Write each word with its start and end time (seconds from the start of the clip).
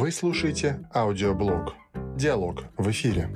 Вы 0.00 0.12
слушаете 0.12 0.88
аудиоблог 0.94 1.74
«Диалог» 2.16 2.66
в 2.76 2.88
эфире. 2.88 3.30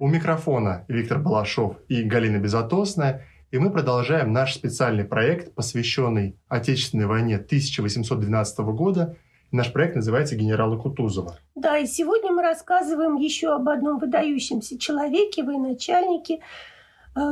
У 0.00 0.08
микрофона 0.08 0.84
Виктор 0.88 1.20
Балашов 1.20 1.76
и 1.86 2.02
Галина 2.02 2.38
Безотосная, 2.38 3.24
и 3.52 3.58
мы 3.58 3.70
продолжаем 3.70 4.32
наш 4.32 4.56
специальный 4.56 5.04
проект, 5.04 5.54
посвященный 5.54 6.36
Отечественной 6.48 7.06
войне 7.06 7.36
1812 7.36 8.58
года. 8.74 9.16
Наш 9.52 9.72
проект 9.72 9.94
называется 9.94 10.34
«Генералы 10.34 10.80
Кутузова». 10.80 11.38
Да, 11.54 11.78
и 11.78 11.86
сегодня 11.86 12.32
мы 12.32 12.42
рассказываем 12.42 13.14
еще 13.14 13.54
об 13.54 13.68
одном 13.68 14.00
выдающемся 14.00 14.76
человеке, 14.76 15.44
военачальнике, 15.44 16.40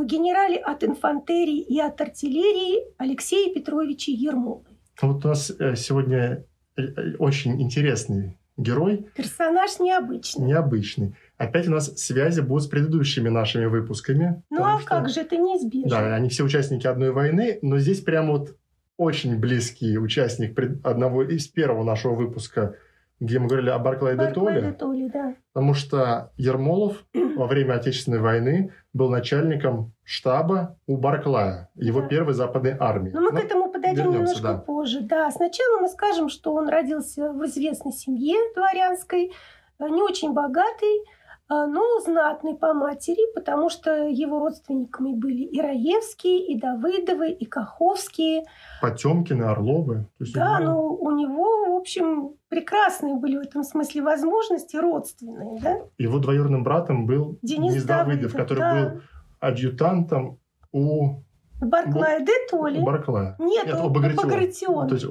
генерале 0.05 0.57
от 0.57 0.82
инфантерии 0.82 1.61
и 1.61 1.79
от 1.80 2.00
артиллерии 2.00 2.85
Алексея 2.98 3.53
Петровича 3.53 4.12
Ермолы. 4.12 4.64
Вот 5.03 5.25
у 5.25 5.29
нас 5.29 5.50
э, 5.50 5.77
сегодня 5.77 6.45
э, 6.77 6.82
очень 7.18 7.61
интересный 7.61 8.39
герой. 8.57 9.07
Персонаж 9.14 9.79
необычный. 9.81 10.46
Необычный. 10.46 11.14
Опять 11.36 11.68
у 11.68 11.72
нас 11.72 11.96
связи 11.96 12.41
будут 12.41 12.64
с 12.64 12.67
предыдущими 12.68 13.29
нашими 13.29 13.67
выпусками. 13.67 14.43
Ну 14.50 14.64
а 14.64 14.79
что, 14.79 14.89
как 14.89 15.08
же, 15.08 15.21
это 15.21 15.36
неизбежно. 15.36 15.91
Да, 15.91 16.14
они 16.14 16.29
все 16.29 16.44
участники 16.44 16.86
одной 16.86 17.11
войны, 17.11 17.58
но 17.63 17.79
здесь 17.79 18.00
прямо 18.00 18.32
вот 18.32 18.57
очень 18.96 19.39
близкий 19.39 19.99
участник 19.99 20.57
одного 20.85 21.25
из 21.25 21.49
первого 21.49 21.82
нашего 21.82 22.14
выпуска 22.14 22.77
где 23.25 23.39
мы 23.39 23.49
говорили 23.49 23.71
о 23.71 23.79
Барклае 23.79 24.17
де 24.17 24.31
Толле. 24.31 25.11
да. 25.13 25.35
Потому 25.53 25.75
что 25.75 26.33
Ермолов 26.37 27.05
во 27.37 27.47
время 27.47 27.75
Отечественной 27.75 28.21
войны 28.21 28.73
был 28.93 29.09
начальником 29.11 29.93
штаба 30.03 30.79
у 30.87 30.97
Барклая, 30.97 31.71
его 31.75 32.03
да. 32.03 32.09
первой 32.09 32.34
западной 32.34 32.77
армии. 32.78 33.11
Но 33.11 33.20
мы 33.20 33.33
ну, 33.33 33.41
к 33.41 33.45
этому 33.45 33.73
подойдем 33.73 34.11
немножко 34.11 34.42
да. 34.42 34.59
позже. 34.59 35.00
Да, 35.00 35.31
сначала 35.31 35.81
мы 35.81 35.89
скажем, 35.89 36.28
что 36.28 36.55
он 36.55 36.69
родился 36.69 37.33
в 37.33 37.45
известной 37.47 37.92
семье 37.92 38.36
дворянской, 38.55 39.33
э, 39.78 39.88
не 39.88 40.03
очень 40.03 40.33
богатый, 40.33 41.05
но 41.48 42.00
знатный 42.00 42.56
по 42.56 42.73
матери, 42.73 43.33
потому 43.34 43.69
что 43.69 44.06
его 44.09 44.39
родственниками 44.39 45.12
были 45.12 45.42
и 45.42 45.61
Раевские, 45.61 46.47
и 46.47 46.59
Давыдовы, 46.59 47.31
и 47.33 47.45
Каховские. 47.45 48.45
Потемкины, 48.81 49.45
Орловы. 49.45 50.06
да, 50.19 50.59
но 50.61 50.72
ну, 50.72 50.89
у 50.95 51.11
него, 51.11 51.75
в 51.75 51.77
общем, 51.77 52.34
прекрасные 52.48 53.15
были 53.15 53.37
в 53.37 53.41
этом 53.41 53.62
смысле 53.62 54.03
возможности 54.03 54.77
родственные. 54.77 55.61
Да? 55.61 55.81
Его 55.98 56.19
двоюродным 56.19 56.65
братом 56.65 57.06
был 57.06 57.39
Денис, 57.42 57.75
Денис 57.75 57.84
Давыдов, 57.84 58.33
Давыдов, 58.33 58.33
который 58.33 58.59
да. 58.61 58.75
был 58.75 59.00
адъютантом 59.41 60.39
у 60.72 61.22
Барклая 61.61 62.20
де 62.20 62.33
Толли. 62.50 62.81
Барклая. 62.81 63.37
Нет, 63.39 63.67
Нет 63.67 63.77
у, 63.81 63.87
у 63.87 63.91
Багратиона. 63.91 64.89
То 64.89 64.95
есть... 64.95 65.06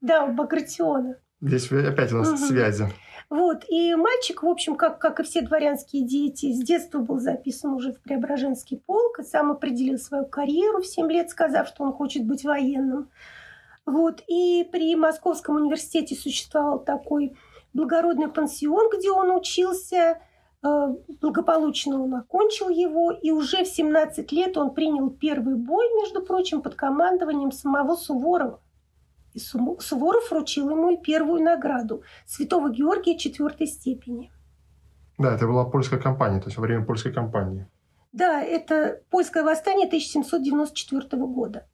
Да, 0.00 0.24
у 0.24 0.32
Багратиона. 0.32 1.16
Здесь 1.40 1.70
опять 1.72 2.12
у 2.12 2.18
нас 2.18 2.28
угу. 2.28 2.36
связи. 2.36 2.86
Вот. 3.30 3.64
И 3.68 3.94
мальчик, 3.94 4.42
в 4.42 4.48
общем, 4.48 4.74
как, 4.74 4.98
как 4.98 5.20
и 5.20 5.22
все 5.22 5.40
дворянские 5.40 6.04
дети, 6.04 6.52
с 6.52 6.58
детства 6.64 6.98
был 6.98 7.20
записан 7.20 7.72
уже 7.72 7.92
в 7.92 8.02
Преображенский 8.02 8.82
полк 8.84 9.20
и 9.20 9.22
сам 9.22 9.52
определил 9.52 9.98
свою 9.98 10.26
карьеру 10.26 10.82
в 10.82 10.86
7 10.86 11.10
лет, 11.10 11.30
сказав, 11.30 11.68
что 11.68 11.84
он 11.84 11.92
хочет 11.92 12.26
быть 12.26 12.44
военным. 12.44 13.08
Вот. 13.86 14.20
И 14.26 14.68
при 14.72 14.96
Московском 14.96 15.56
университете 15.56 16.16
существовал 16.16 16.80
такой 16.80 17.36
благородный 17.72 18.28
пансион, 18.28 18.90
где 18.92 19.12
он 19.12 19.30
учился. 19.30 20.20
Э, 20.64 20.88
благополучно 21.20 22.02
он 22.02 22.12
окончил 22.16 22.68
его, 22.68 23.12
и 23.12 23.30
уже 23.30 23.62
в 23.62 23.68
17 23.68 24.32
лет 24.32 24.56
он 24.56 24.74
принял 24.74 25.08
первый 25.08 25.54
бой, 25.54 25.86
между 26.02 26.20
прочим, 26.20 26.62
под 26.62 26.74
командованием 26.74 27.52
самого 27.52 27.94
Суворова. 27.94 28.60
И 29.34 29.38
Суворов 29.38 30.30
вручил 30.30 30.70
ему 30.70 30.90
и 30.90 30.96
первую 30.96 31.42
награду 31.42 32.02
Святого 32.26 32.70
Георгия 32.70 33.16
четвертой 33.16 33.66
степени. 33.66 34.32
Да, 35.18 35.34
это 35.34 35.46
была 35.46 35.64
польская 35.64 35.98
кампания, 35.98 36.40
то 36.40 36.46
есть 36.46 36.56
во 36.56 36.62
время 36.62 36.84
польской 36.84 37.12
кампании. 37.12 37.68
Да, 38.12 38.42
это 38.42 39.02
польское 39.10 39.44
восстание 39.44 39.86
1794 39.86 41.22
года. 41.26 41.66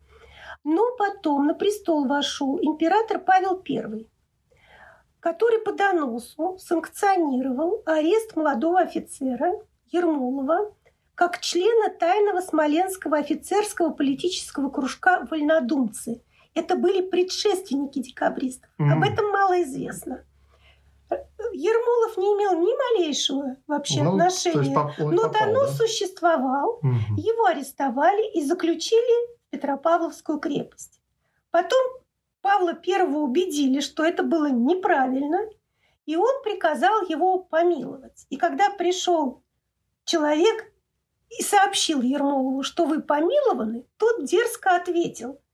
Но 0.64 0.94
потом 0.98 1.46
на 1.46 1.54
престол 1.54 2.06
вошел 2.06 2.58
император 2.60 3.20
Павел 3.20 3.62
I, 3.66 4.06
который 5.20 5.60
по 5.60 5.72
доносу 5.72 6.58
санкционировал 6.58 7.82
арест 7.86 8.36
молодого 8.36 8.80
офицера 8.80 9.52
Ермолова 9.92 10.74
как 11.14 11.40
члена 11.40 11.88
тайного 11.98 12.40
смоленского 12.42 13.16
офицерского 13.16 13.90
политического 13.90 14.68
кружка 14.68 15.26
«Вольнодумцы», 15.30 16.22
это 16.56 16.74
были 16.74 17.02
предшественники 17.02 18.00
декабристов. 18.00 18.70
Mm. 18.80 18.92
Об 18.92 19.02
этом 19.04 19.30
мало 19.30 19.62
известно. 19.62 20.24
Ермолов 21.52 22.16
не 22.16 22.26
имел 22.26 22.60
ни 22.60 22.98
малейшего 22.98 23.56
вообще 23.66 24.02
ну, 24.02 24.12
отношения. 24.12 24.74
Но 24.98 25.22
попал, 25.22 25.32
донос 25.32 25.70
да? 25.70 25.86
существовал, 25.86 26.80
угу. 26.82 26.90
его 27.16 27.46
арестовали 27.46 28.32
и 28.32 28.44
заключили 28.44 29.36
в 29.36 29.50
Петропавловскую 29.50 30.40
крепость. 30.40 31.00
Потом 31.50 31.80
Павла 32.40 32.74
Первого 32.74 33.18
убедили, 33.18 33.80
что 33.80 34.04
это 34.04 34.24
было 34.24 34.50
неправильно, 34.50 35.38
и 36.06 36.16
он 36.16 36.42
приказал 36.42 37.06
его 37.06 37.38
помиловать. 37.38 38.26
И 38.30 38.36
когда 38.36 38.70
пришел 38.70 39.42
человек 40.04 40.72
и 41.38 41.42
сообщил 41.42 42.02
Ермолову, 42.02 42.64
что 42.64 42.84
вы 42.84 43.00
помилованы, 43.00 43.86
тот 43.96 44.24
дерзко 44.24 44.74
ответил– 44.74 45.40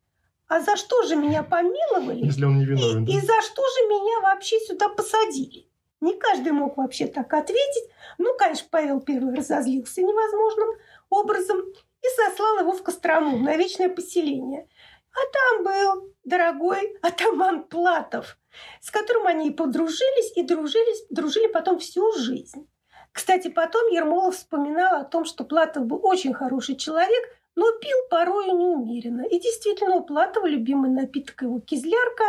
а 0.53 0.61
за 0.61 0.77
что 0.77 1.03
же 1.05 1.17
меня 1.17 1.43
помиловали? 1.43 2.27
Если 2.27 2.45
он 2.45 2.59
не 2.59 2.67
виновен. 2.67 3.05
И, 3.05 3.07
да? 3.07 3.13
и 3.13 3.21
за 3.21 3.41
что 3.41 3.63
же 3.63 3.89
меня 3.89 4.21
вообще 4.21 4.61
сюда 4.61 4.91
посадили? 4.91 5.67
Не 6.03 6.13
каждый 6.19 6.53
мог 6.53 6.77
вообще 6.77 7.07
так 7.07 7.33
ответить. 7.33 7.91
Ну, 8.19 8.37
конечно, 8.37 8.69
Павел 8.71 9.01
Первый 9.01 9.35
разозлился 9.35 10.03
невозможным 10.03 10.69
образом 11.09 11.59
и 11.61 12.07
сослал 12.17 12.59
его 12.59 12.73
в 12.73 12.83
Кострому, 12.83 13.39
на 13.39 13.57
вечное 13.57 13.89
поселение. 13.89 14.69
А 15.13 15.21
там 15.33 15.65
был 15.65 16.15
дорогой 16.25 16.99
атаман 17.01 17.65
Платов, 17.65 18.37
с 18.83 18.91
которым 18.91 19.29
они 19.29 19.49
и 19.49 19.55
подружились, 19.55 20.37
и 20.37 20.43
дружились, 20.43 21.07
дружили 21.09 21.47
потом 21.47 21.79
всю 21.79 22.13
жизнь. 22.13 22.69
Кстати, 23.13 23.49
потом 23.49 23.89
Ермолов 23.89 24.37
вспоминал 24.37 25.01
о 25.01 25.05
том, 25.05 25.25
что 25.25 25.45
Платов 25.45 25.87
был 25.87 26.01
очень 26.03 26.35
хороший 26.35 26.77
человек– 26.77 27.25
но 27.55 27.71
пил 27.81 27.97
порою 28.11 28.57
неумеренно. 28.57 29.23
И 29.23 29.39
действительно, 29.39 29.97
у 29.97 30.05
Платова 30.05 30.47
любимый 30.47 30.91
напиток 30.91 31.43
его 31.43 31.61
кизлярка 31.61 32.25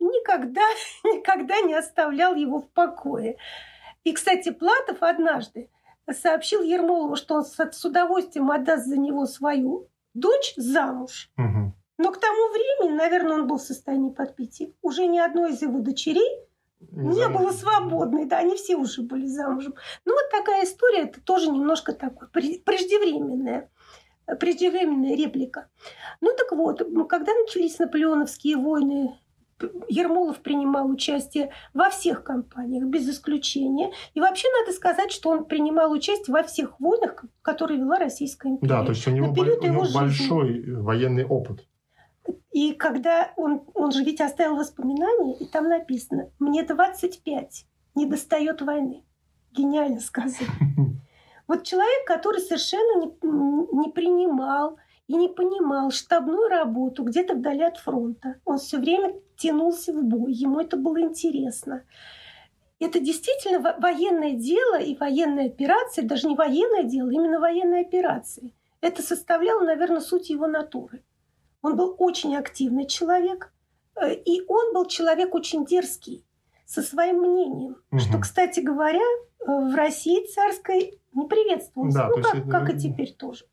никогда, 0.00 0.62
никогда 1.04 1.60
не 1.60 1.74
оставлял 1.74 2.34
его 2.34 2.60
в 2.60 2.70
покое. 2.70 3.36
И, 4.04 4.12
кстати, 4.12 4.50
Платов 4.50 4.98
однажды 5.00 5.70
сообщил 6.12 6.62
Ермолову, 6.62 7.16
что 7.16 7.36
он 7.36 7.44
с 7.44 7.84
удовольствием 7.84 8.50
отдаст 8.50 8.86
за 8.86 8.98
него 8.98 9.26
свою 9.26 9.88
дочь 10.12 10.54
замуж. 10.56 11.30
Угу. 11.38 11.72
Но 11.98 12.10
к 12.10 12.18
тому 12.18 12.48
времени, 12.52 12.96
наверное, 12.96 13.36
он 13.36 13.46
был 13.46 13.58
в 13.58 13.62
состоянии 13.62 14.10
подпить. 14.10 14.74
Уже 14.82 15.06
ни 15.06 15.18
одной 15.18 15.52
из 15.52 15.62
его 15.62 15.78
дочерей 15.78 16.28
не, 16.90 17.16
не 17.16 17.28
было 17.28 17.50
свободной, 17.52 18.26
да, 18.26 18.38
они 18.38 18.56
все 18.56 18.76
уже 18.76 19.02
были 19.02 19.26
замужем. 19.26 19.74
Ну 20.04 20.12
вот 20.12 20.30
такая 20.30 20.64
история, 20.64 21.02
это 21.02 21.20
тоже 21.20 21.50
немножко 21.50 21.92
такое 21.92 22.28
преждевременная 22.28 23.70
преждевременная 24.40 25.16
реплика. 25.16 25.68
Ну 26.20 26.30
так 26.36 26.52
вот, 26.52 26.82
когда 27.08 27.32
начались 27.34 27.78
наполеоновские 27.78 28.56
войны, 28.56 29.18
Ермолов 29.88 30.40
принимал 30.40 30.90
участие 30.90 31.52
во 31.72 31.88
всех 31.88 32.24
кампаниях, 32.24 32.84
без 32.86 33.08
исключения. 33.08 33.92
И 34.14 34.20
вообще 34.20 34.48
надо 34.60 34.72
сказать, 34.76 35.12
что 35.12 35.30
он 35.30 35.44
принимал 35.44 35.92
участие 35.92 36.34
во 36.34 36.42
всех 36.42 36.80
войнах, 36.80 37.24
которые 37.42 37.78
вела 37.78 37.98
Российская 37.98 38.48
империя. 38.50 38.68
Да, 38.68 38.84
то 38.84 38.90
есть 38.90 39.06
у 39.06 39.10
него, 39.10 39.28
бо- 39.32 39.42
у 39.42 39.62
него 39.64 39.84
большой 39.94 40.54
жизни. 40.54 40.70
военный 40.72 41.24
опыт. 41.24 41.66
И 42.52 42.72
когда 42.72 43.32
он, 43.36 43.62
он 43.74 43.92
же 43.92 44.02
ведь 44.02 44.20
оставил 44.20 44.56
воспоминания, 44.56 45.36
и 45.38 45.44
там 45.46 45.68
написано, 45.68 46.30
мне 46.38 46.62
25, 46.64 47.66
не 47.94 48.06
достает 48.06 48.60
войны. 48.62 49.04
Гениально 49.52 50.00
сказано. 50.00 50.48
Вот 51.46 51.64
человек, 51.64 52.06
который 52.06 52.40
совершенно 52.40 53.04
не, 53.04 53.78
не 53.84 53.90
принимал 53.90 54.78
и 55.06 55.16
не 55.16 55.28
понимал 55.28 55.90
штабную 55.90 56.48
работу 56.48 57.04
где-то 57.04 57.34
вдали 57.34 57.62
от 57.62 57.76
фронта. 57.78 58.36
Он 58.44 58.58
все 58.58 58.78
время 58.78 59.14
тянулся 59.36 59.92
в 59.92 60.02
бой, 60.02 60.32
ему 60.32 60.60
это 60.60 60.76
было 60.76 61.00
интересно. 61.00 61.84
Это 62.80 63.00
действительно 63.00 63.60
военное 63.78 64.32
дело 64.32 64.80
и 64.80 64.96
военная 64.96 65.46
операция, 65.46 66.04
даже 66.04 66.26
не 66.26 66.34
военное 66.34 66.82
дело, 66.82 67.10
именно 67.10 67.38
военная 67.38 67.82
операция. 67.82 68.50
Это 68.80 69.02
составляло, 69.02 69.64
наверное, 69.64 70.00
суть 70.00 70.28
его 70.30 70.46
натуры. 70.46 71.04
Он 71.62 71.76
был 71.76 71.94
очень 71.98 72.36
активный 72.36 72.86
человек, 72.86 73.52
э, 73.96 74.14
и 74.14 74.42
он 74.46 74.74
был 74.74 74.84
человек 74.86 75.34
очень 75.34 75.64
дерзкий, 75.64 76.26
со 76.66 76.82
своим 76.82 77.20
мнением. 77.20 77.76
Угу. 77.90 78.00
Что, 78.00 78.18
кстати 78.18 78.60
говоря, 78.60 79.00
э, 79.00 79.44
в 79.46 79.74
России 79.74 80.26
царской 80.26 81.00
не 81.14 81.26
приветствовался. 81.26 81.98
Да, 81.98 82.08
ну, 82.08 82.22
как, 82.22 82.48
как 82.48 82.74
и 82.74 82.78
теперь 82.78 83.12
тоже. 83.12 83.44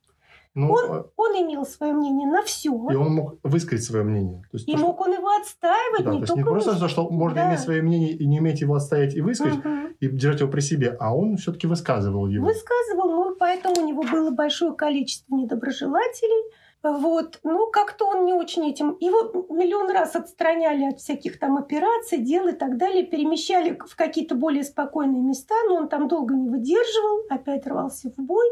Ну, 0.54 0.69
Он- 0.74 0.92
э, 0.98 1.04
Он 1.16 1.31
имел 1.44 1.66
свое 1.66 1.94
мнение 1.94 2.28
на 2.28 2.44
все. 2.44 2.69
и 2.92 2.96
он 2.96 3.13
мог 3.16 3.36
высказать 3.42 3.86
свое 3.86 4.04
мнение. 4.04 4.42
То 4.52 4.58
есть, 4.58 4.68
И 4.68 4.74
то, 4.74 4.78
что- 4.80 4.88
мог 4.88 5.00
он 5.00 5.13
его 5.13 5.30
отстаивать, 5.40 6.04
да, 6.04 6.12
не 6.12 6.18
то 6.18 6.24
есть 6.24 6.36
не 6.36 6.44
просто 6.44 6.72
выс- 6.72 6.80
то, 6.80 6.88
что 6.90 7.10
можно 7.10 7.36
Да. 7.36 7.50
иметь 7.50 7.60
свое 7.62 7.81
мнение 7.81 8.12
и 8.12 8.25
не 8.28 8.40
уметь 8.42 8.60
его 8.60 8.75
отстоять 8.75 9.16
и 9.16 9.22
высказать, 9.22 9.63
Мгм. 9.63 9.96
и 10.02 10.08
держать 10.10 10.42
его 10.42 10.52
при 10.52 10.60
себе, 10.60 10.98
а 11.00 11.16
он 11.16 11.38
все-таки 11.38 11.68
высказывал 11.68 12.28
его. 12.28 12.46
Высказывал, 12.46 13.10
ну, 13.12 13.36
поэтому 13.40 13.75
у 13.81 13.88
него 13.88 14.04
было 14.04 14.31
большое 14.31 14.74
количество 14.74 15.34
недоброжелателей. 15.36 16.52
Вот, 16.83 17.39
ну, 17.44 17.69
как-то 17.69 18.07
он 18.07 18.25
не 18.25 18.33
очень 18.33 18.68
этим... 18.68 18.98
Его 19.00 19.45
миллион 19.50 19.92
раз 19.92 20.16
отстраняли 20.16 20.86
от 20.86 21.00
всяких 21.00 21.38
там 21.38 21.57
операций, 21.57 22.18
дел 22.18 22.48
и 22.48 22.54
так 22.54 22.78
далее, 22.78 23.06
перемещали 23.06 23.80
в 23.86 23.95
какие-то 23.95 24.33
более 24.33 24.63
спокойные 24.63 25.22
места, 25.22 25.54
но 25.68 25.75
он 25.75 25.89
там 25.89 26.07
долго 26.07 26.33
не 26.33 26.50
выдерживал, 26.50 27.25
опять 27.30 27.68
рвался 27.68 28.10
в 28.10 28.18
бой. 28.18 28.48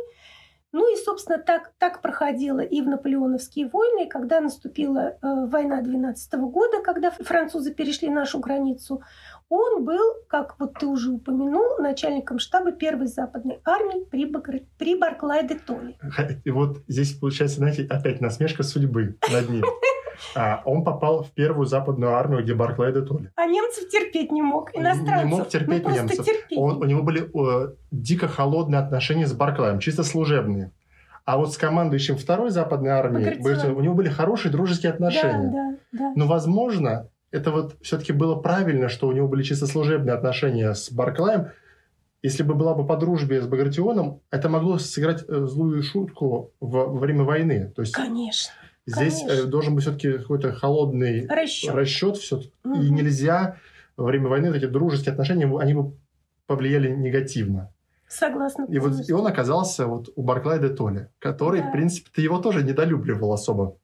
Ну 0.71 0.93
и, 0.93 0.97
собственно, 0.97 1.39
так, 1.39 1.73
так 1.79 2.03
проходило 2.03 2.59
и 2.59 2.81
в 2.81 2.87
наполеоновские 2.87 3.67
войны, 3.67 4.07
когда 4.07 4.39
наступила 4.39 4.99
э, 4.99 5.45
война 5.47 5.81
12 5.81 6.33
года, 6.41 6.83
когда 6.83 7.09
французы 7.09 7.73
перешли 7.73 8.09
нашу 8.09 8.37
границу, 8.37 9.01
он 9.49 9.83
был, 9.83 10.13
как 10.27 10.55
вот 10.59 10.75
ты 10.79 10.85
уже 10.85 11.09
упомянул, 11.11 11.77
начальником 11.79 12.39
штаба 12.39 12.71
первой 12.71 13.07
западной 13.07 13.59
армии 13.65 14.05
при, 14.05 14.25
Багр- 14.31 14.65
при 14.77 14.97
Барклай-де-Толле. 14.97 15.95
И 16.45 16.51
вот 16.51 16.77
здесь 16.87 17.13
получается, 17.13 17.57
знаете, 17.57 17.85
опять 17.89 18.21
насмешка 18.21 18.63
судьбы 18.63 19.15
над 19.31 19.49
ним. 19.49 19.63
А, 20.35 20.61
он 20.65 20.83
попал 20.83 21.23
в 21.23 21.31
первую 21.31 21.65
западную 21.65 22.13
армию, 22.13 22.43
где 22.43 22.53
Барклай 22.53 22.91
де 22.93 23.01
Толли. 23.01 23.31
А 23.35 23.45
немцев 23.45 23.89
терпеть 23.89 24.31
не 24.31 24.41
мог, 24.41 24.73
Не 24.73 24.81
иностранцев. 24.81 25.29
мог 25.29 25.47
терпеть 25.47 25.83
ну, 25.83 25.91
немцев. 25.91 26.25
терпеть. 26.25 26.57
Он- 26.57 26.77
у 26.77 26.83
него 26.83 27.03
были 27.03 27.23
э, 27.23 27.73
дико 27.91 28.27
холодные 28.27 28.79
отношения 28.81 29.25
с 29.27 29.33
Барклаем, 29.33 29.79
чисто 29.79 30.03
служебные. 30.03 30.71
А 31.25 31.37
вот 31.37 31.53
с 31.53 31.57
командующим 31.57 32.17
второй 32.17 32.49
западной 32.49 32.91
армии 32.91 33.37
Багратионом. 33.39 33.77
у 33.77 33.81
него 33.81 33.93
были 33.93 34.09
хорошие 34.09 34.51
дружеские 34.51 34.91
отношения. 34.91 35.51
Да, 35.51 35.77
да, 35.91 35.99
да. 35.99 36.13
Но, 36.15 36.27
возможно, 36.27 37.07
это 37.31 37.51
вот 37.51 37.75
все-таки 37.81 38.11
было 38.13 38.35
правильно, 38.35 38.89
что 38.89 39.07
у 39.07 39.11
него 39.11 39.27
были 39.27 39.43
чисто 39.43 39.67
служебные 39.67 40.13
отношения 40.15 40.73
с 40.73 40.91
Барклаем. 40.91 41.49
Если 42.21 42.43
бы 42.43 42.53
была 42.53 42.73
бы 42.75 42.85
по 42.85 42.97
дружбе 42.97 43.41
с 43.41 43.47
Багратионом, 43.47 44.21
это 44.29 44.49
могло 44.49 44.77
сыграть 44.77 45.23
э, 45.27 45.45
злую 45.45 45.81
шутку 45.83 46.51
во, 46.59 46.85
во 46.87 46.99
время 46.99 47.23
войны. 47.23 47.71
То 47.75 47.81
есть 47.81 47.93
Конечно. 47.93 48.51
здесь 48.85 49.19
конечно. 49.19 49.41
э, 49.41 49.45
должен 49.45 49.75
быть 49.75 49.83
все-таки 49.85 50.17
какой-то 50.17 50.51
холодный 50.51 51.27
Расчет. 51.27 51.73
расчет. 51.73 52.17
Все. 52.17 52.39
И 52.39 52.49
Мгм. 52.65 52.95
нельзя 52.95 53.55
во 53.95 54.05
время 54.05 54.27
войны 54.27 54.47
эти 54.55 54.65
дружеские 54.65 55.11
отношения, 55.13 55.45
они 55.59 55.73
бы 55.73 55.93
повлияли 56.45 56.89
негативно. 56.93 57.71
Согласна. 58.07 58.65
И, 58.69 58.79
вот, 58.79 59.07
и 59.07 59.13
он 59.13 59.27
оказался 59.27 59.85
вот 59.85 60.09
у 60.15 60.23
Барклая 60.23 60.59
де 60.59 60.69
Толли, 60.69 61.09
который, 61.19 61.61
Да. 61.61 61.69
в 61.69 61.71
принципе, 61.71 62.09
ты 62.13 62.21
его 62.21 62.39
тоже 62.39 62.63
недолюбливал 62.63 63.31
особо. 63.33 63.77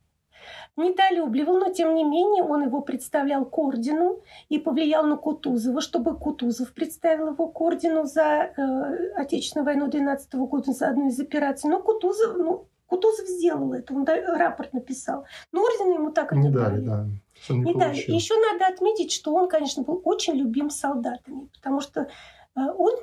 Недолюбливал, 0.78 1.60
но 1.60 1.72
тем 1.72 1.96
не 1.96 2.04
менее 2.04 2.44
он 2.44 2.64
его 2.64 2.82
представлял 2.82 3.46
к 3.46 3.58
ордену 3.58 4.22
и 4.50 4.60
повлиял 4.60 5.06
на 5.06 5.18
Кутузова, 5.18 5.82
чтобы 5.82 6.18
Кутузов 6.18 6.74
представил 6.74 7.30
его 7.30 7.48
к 7.48 7.62
ордену 7.62 8.06
за 8.06 8.52
э, 8.56 9.14
Отечественную 9.16 9.66
войну 9.66 9.88
12 9.88 10.34
года, 10.36 10.72
за 10.74 10.90
одну 10.90 11.08
из 11.08 11.20
операций. 11.20 11.70
Но 11.70 11.82
Кутузов, 11.82 12.36
ну, 12.38 12.68
Кутузов 12.88 13.28
сделал 13.28 13.74
это, 13.74 13.94
он 13.94 14.06
рапорт 14.06 14.74
написал. 14.74 15.26
Но 15.52 15.64
ордена 15.64 15.94
ему 15.94 16.12
так 16.12 16.34
и 16.34 16.38
Не 16.38 16.50
дали, 16.50 16.82
да. 16.82 17.08
Не 17.50 17.60
Не 17.60 17.74
дали. 17.74 18.12
Еще 18.12 18.36
надо 18.52 18.74
отметить, 18.74 19.12
что 19.12 19.34
он, 19.34 19.48
конечно, 19.48 19.84
был 19.84 20.02
очень 20.04 20.34
любим 20.34 20.70
солдатами, 20.70 21.50
потому 21.54 21.80
что 21.80 22.02
э, 22.02 22.60
он, 22.78 22.94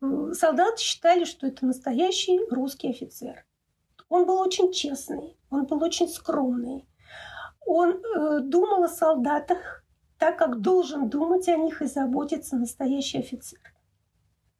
э, 0.00 0.32
солдаты 0.32 0.80
считали, 0.80 1.24
что 1.24 1.46
это 1.46 1.66
настоящий 1.66 2.40
русский 2.50 2.88
офицер. 2.88 3.44
Он 4.08 4.24
был 4.24 4.40
очень 4.40 4.72
честный, 4.72 5.36
он 5.50 5.66
был 5.66 5.82
очень 5.82 6.08
скромный. 6.08 6.86
Он 7.70 7.90
э, 7.90 8.40
думал 8.40 8.84
о 8.84 8.88
солдатах 8.88 9.84
так, 10.18 10.38
как 10.38 10.60
должен 10.60 11.10
думать 11.10 11.46
о 11.48 11.56
них 11.56 11.82
и 11.82 11.86
заботиться 11.86 12.56
настоящий 12.56 13.18
офицер. 13.18 13.58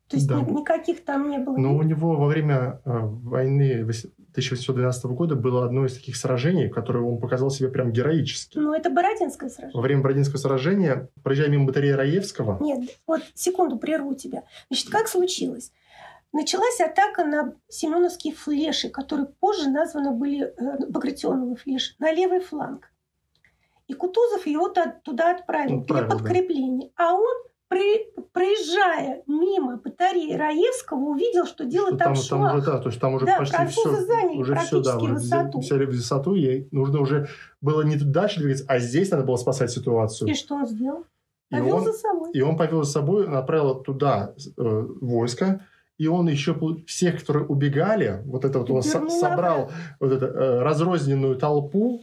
То 0.08 0.16
есть 0.16 0.28
Да. 0.28 0.40
ни- 0.40 0.50
никаких 0.60 1.04
там 1.04 1.28
не 1.30 1.38
было. 1.38 1.56
Но 1.56 1.74
у 1.76 1.82
него 1.82 2.16
во 2.16 2.26
время 2.26 2.80
э, 2.84 2.90
войны 3.00 3.82
вось- 3.84 4.10
1812 4.32 5.14
года 5.14 5.36
было 5.36 5.64
одно 5.64 5.86
из 5.86 5.94
таких 5.94 6.16
сражений, 6.16 6.68
в 6.68 6.74
которое 6.74 7.02
он 7.04 7.18
показал 7.18 7.50
себя 7.50 7.70
прям 7.70 7.92
героически. 7.92 8.58
Но 8.58 8.74
это 8.74 8.90
Бородинское 8.90 9.48
сражение. 9.50 9.74
Во 9.74 9.80
время 9.82 10.02
Бородинского 10.02 10.38
сражения, 10.38 11.08
проезжая 11.22 11.48
мимо 11.48 11.66
батареи 11.66 11.90
Раевского, 11.92 12.62
Нет, 12.62 12.90
вот 13.06 13.22
секунду 13.34 13.78
прерву 13.78 14.14
тебя. 14.14 14.44
Значит, 14.70 14.90
как 14.90 15.08
случилось? 15.08 15.72
Началась 16.32 16.78
атака 16.80 17.24
на 17.24 17.54
Семеновские 17.68 18.34
флеши, 18.34 18.90
которые 18.90 19.26
позже 19.40 19.70
названы 19.70 20.12
были 20.12 20.42
э, 20.44 20.86
Багратионовы 20.90 21.56
флеши, 21.56 21.94
на 21.98 22.12
левый 22.12 22.40
фланг. 22.40 22.90
И 23.88 23.94
Кутузов 23.94 24.46
его 24.46 24.68
туда 24.68 25.34
отправил 25.34 25.80
Отправил, 25.80 25.86
для 25.86 26.02
да. 26.02 26.06
подкрепления. 26.08 26.90
А 26.96 27.14
он, 27.14 27.34
при- 27.68 28.10
проезжая 28.32 29.22
мимо 29.26 29.76
батареи 29.78 30.34
Раевского, 30.34 30.98
увидел, 30.98 31.46
что 31.46 31.64
дело 31.64 31.88
что 31.88 31.96
там, 31.96 32.14
там, 32.14 32.14
там 32.14 32.22
шла. 32.22 32.52
уже, 32.54 32.66
да, 32.66 32.78
то 32.78 32.88
есть 32.90 33.00
там 33.00 33.14
уже 33.14 33.26
Да, 33.26 33.38
почти 33.38 33.66
все, 33.66 33.96
заняли 34.02 34.38
уже 34.38 34.54
все, 34.56 34.80
да, 34.82 34.96
уже 34.98 35.14
высоту. 35.14 35.58
взяли 35.60 35.84
высоту, 35.86 36.34
и 36.34 36.68
нужно 36.70 37.00
уже 37.00 37.28
было 37.60 37.82
не 37.82 37.96
дальше 37.96 38.40
двигаться, 38.40 38.64
а 38.68 38.78
здесь 38.78 39.10
надо 39.10 39.24
было 39.24 39.36
спасать 39.36 39.70
ситуацию. 39.70 40.30
И 40.30 40.34
что 40.34 40.54
он 40.56 40.66
сделал? 40.66 41.04
И 41.50 41.54
Повел 41.54 41.76
он- 41.76 41.84
за 41.84 41.92
собой. 41.94 42.30
И 42.32 42.40
он 42.42 42.56
повел 42.58 42.84
с 42.84 42.92
собой, 42.92 43.26
направил 43.26 43.76
туда 43.76 44.34
э, 44.58 44.86
войско, 45.00 45.64
и 45.96 46.06
он 46.06 46.28
еще 46.28 46.54
всех, 46.86 47.20
которые 47.20 47.46
убегали, 47.46 48.22
вот 48.26 48.44
это 48.44 48.58
вот 48.60 48.70
он 48.70 48.82
собрал 48.82 49.70
вот 49.98 50.12
эту 50.12 50.26
э, 50.26 50.60
разрозненную 50.60 51.36
толпу, 51.36 52.02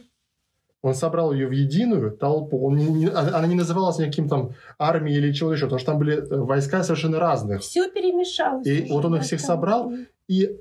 он 0.86 0.94
собрал 0.94 1.32
ее 1.32 1.46
в 1.46 1.50
единую 1.52 2.10
толпу. 2.12 2.66
Он 2.66 2.76
не- 2.76 2.86
не- 2.86 3.06
она 3.10 3.38
она 3.38 3.46
не 3.46 3.54
называлась 3.54 3.98
никаким 3.98 4.28
там 4.28 4.52
армией 4.78 5.18
или 5.18 5.32
чего 5.32 5.52
еще, 5.52 5.64
потому 5.64 5.78
что 5.78 5.92
там 5.92 5.98
были 5.98 6.16
э, 6.16 6.36
войска 6.40 6.82
совершенно 6.82 7.18
разных. 7.18 7.60
Все 7.62 7.90
перемешалось. 7.90 8.66
И 8.66 8.86
вот 8.90 9.04
он 9.04 9.16
их 9.16 9.22
всех 9.22 9.40
собрал, 9.40 9.92
и 10.28 10.56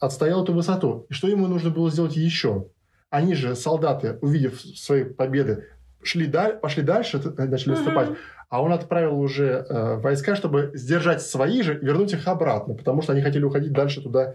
отстоял 0.00 0.42
эту 0.44 0.52
высоту. 0.52 1.06
И 1.08 1.12
что 1.14 1.28
ему 1.28 1.46
нужно 1.46 1.70
было 1.70 1.90
сделать 1.90 2.16
еще? 2.16 2.66
Они 3.10 3.34
же, 3.34 3.54
солдаты, 3.54 4.18
увидев 4.20 4.60
свои 4.60 5.04
победы, 5.04 5.64
шли 6.02 6.26
даль- 6.26 6.58
пошли 6.58 6.82
дальше, 6.82 7.20
начали 7.38 7.72
отступать. 7.74 8.10
А 8.48 8.62
он 8.62 8.72
отправил 8.72 9.18
уже 9.18 9.66
э, 9.68 9.96
войска, 9.96 10.36
чтобы 10.36 10.70
сдержать 10.74 11.20
свои 11.22 11.62
же, 11.62 11.74
вернуть 11.74 12.12
их 12.12 12.28
обратно, 12.28 12.74
потому 12.74 13.02
что 13.02 13.12
они 13.12 13.22
хотели 13.22 13.42
уходить 13.44 13.72
дальше 13.72 14.00
туда, 14.02 14.34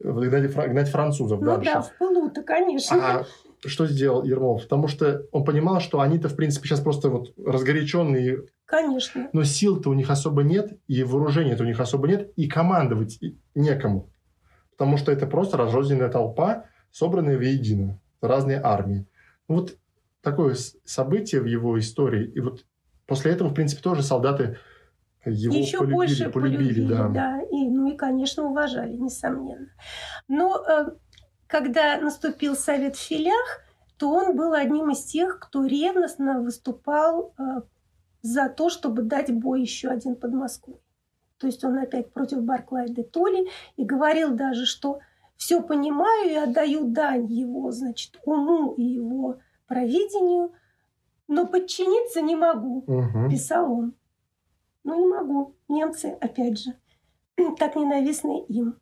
э, 0.00 0.10
гнать, 0.10 0.54
гнать 0.70 0.88
французов 0.90 1.40
Ну 1.40 1.46
дальше. 1.56 1.72
да, 1.74 1.80
в 1.82 1.92
пылу-то, 1.98 2.42
конечно. 2.42 2.96
А 3.20 3.24
что 3.64 3.86
сделал 3.86 4.24
Ермолов? 4.24 4.62
Потому 4.62 4.88
что 4.88 5.26
он 5.32 5.44
понимал, 5.44 5.80
что 5.80 6.00
они-то, 6.00 6.28
в 6.28 6.36
принципе, 6.36 6.68
сейчас 6.68 6.80
просто 6.80 7.08
вот 7.10 7.32
разгоряченные, 7.36 8.44
Конечно. 8.64 9.28
но 9.32 9.44
сил-то 9.44 9.90
у 9.90 9.94
них 9.94 10.10
особо 10.10 10.42
нет, 10.42 10.78
и 10.86 11.02
вооружения-то 11.02 11.64
у 11.64 11.66
них 11.66 11.80
особо 11.80 12.08
нет, 12.08 12.32
и 12.36 12.48
командовать 12.48 13.18
некому. 13.54 14.10
Потому 14.76 14.96
что 14.96 15.10
это 15.10 15.26
просто 15.26 15.56
разрозненная 15.56 16.08
толпа, 16.08 16.66
собранная 16.90 17.36
воедино, 17.36 17.98
разные 18.20 18.60
армии. 18.62 19.06
Ну, 19.48 19.56
Вот 19.56 19.76
такое 20.22 20.56
событие 20.84 21.40
в 21.40 21.46
его 21.46 21.78
истории. 21.78 22.26
И 22.26 22.40
вот 22.40 22.64
после 23.06 23.32
этого, 23.32 23.48
в 23.48 23.54
принципе, 23.54 23.82
тоже 23.82 24.02
солдаты 24.02 24.58
его 25.24 25.54
Еще 25.54 25.78
полюбили, 25.78 25.94
больше 25.94 26.30
полюбили, 26.30 26.86
да. 26.86 27.08
да. 27.08 27.40
И, 27.50 27.68
ну 27.68 27.92
и, 27.92 27.96
конечно, 27.96 28.44
уважали, 28.44 28.96
несомненно. 28.96 29.68
Но 30.28 30.64
э, 30.64 30.86
когда 31.48 31.98
наступил 32.00 32.54
совет 32.54 32.94
в 32.96 33.00
филях, 33.00 33.60
то 33.98 34.10
он 34.10 34.36
был 34.36 34.52
одним 34.52 34.90
из 34.90 35.02
тех, 35.04 35.40
кто 35.40 35.64
ревностно 35.66 36.40
выступал 36.40 37.34
э, 37.36 37.42
за 38.22 38.48
то, 38.48 38.68
чтобы 38.70 39.02
дать 39.02 39.32
бой 39.32 39.62
еще 39.62 39.88
один 39.88 40.14
под 40.14 40.32
Москвой. 40.34 40.80
То 41.38 41.46
есть 41.46 41.64
он 41.64 41.78
опять 41.78 42.12
против 42.12 42.42
Барклая 42.42 42.88
де 42.88 43.02
Толли 43.02 43.48
и 43.76 43.84
говорил 43.84 44.30
даже, 44.30 44.66
что 44.66 45.00
все 45.36 45.62
понимаю 45.62 46.30
и 46.30 46.34
отдаю 46.34 46.88
дань 46.88 47.26
его, 47.26 47.70
значит, 47.70 48.18
уму 48.24 48.74
и 48.74 48.82
его 48.82 49.38
провидению, 49.66 50.52
но 51.28 51.46
подчиниться 51.46 52.20
не 52.20 52.36
могу 52.36 52.84
Мгм. 52.86 53.30
писал 53.30 53.72
он. 53.72 53.94
Ну, 54.84 54.98
не 54.98 55.06
могу. 55.06 55.54
Немцы, 55.68 56.16
опять 56.20 56.58
же, 56.58 56.72
так 57.58 57.76
ненавистны 57.76 58.44
им. 58.48 58.80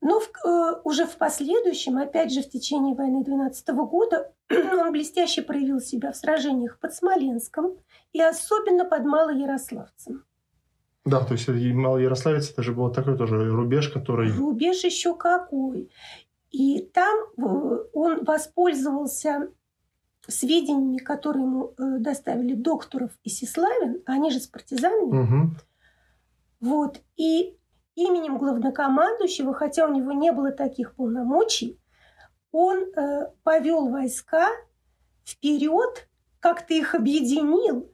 Но 0.00 0.20
в- 0.20 0.30
э, 0.46 0.80
уже 0.84 1.06
в 1.06 1.16
последующем, 1.16 1.98
опять 1.98 2.32
же, 2.32 2.42
в 2.42 2.48
течение 2.48 2.94
войны 2.94 3.24
12 3.24 3.84
года, 3.84 4.32
он 4.50 4.92
блестяще 4.92 5.42
проявил 5.42 5.80
себя 5.80 6.12
в 6.12 6.16
сражениях 6.16 6.78
под 6.78 6.94
Смоленском 6.94 7.78
и 8.12 8.20
особенно 8.20 8.84
под 8.84 9.04
Малоярославцем. 9.04 10.24
Да, 11.04 11.24
то 11.24 11.32
есть 11.32 11.48
Малоярославец, 11.48 12.50
это 12.50 12.62
же 12.62 12.72
был 12.72 12.92
такой 12.92 13.16
тоже 13.16 13.50
рубеж, 13.50 13.88
который... 13.88 14.30
Рубеж 14.30 14.84
еще 14.84 15.14
какой. 15.16 15.90
И 16.50 16.80
там 16.80 17.18
э, 17.36 17.84
он 17.92 18.24
воспользовался 18.24 19.48
сведениями, 20.28 20.98
которые 20.98 21.44
ему 21.44 21.74
э, 21.76 21.98
доставили 21.98 22.54
Докторов 22.54 23.10
и 23.24 23.30
Сеславин, 23.30 24.02
они 24.06 24.30
же 24.30 24.38
с 24.40 24.46
партизанами, 24.46 25.12
Мгм. 25.12 25.56
Вот. 26.60 27.00
И 27.16 27.57
именем 28.06 28.38
главнокомандующего, 28.38 29.52
хотя 29.52 29.86
у 29.86 29.92
него 29.92 30.12
не 30.12 30.30
было 30.32 30.52
таких 30.52 30.94
полномочий, 30.94 31.80
он 32.52 32.78
э, 32.78 33.32
повел 33.42 33.88
войска 33.88 34.48
вперед, 35.24 36.08
как-то 36.40 36.74
их 36.74 36.94
объединил. 36.94 37.92